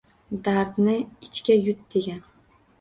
[0.47, 0.95] Dardni
[1.29, 2.27] ichga yut, degan.